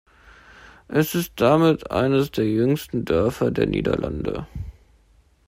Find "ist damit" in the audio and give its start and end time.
1.13-1.91